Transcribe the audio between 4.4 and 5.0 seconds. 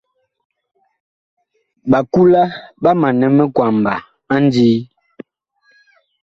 ndii.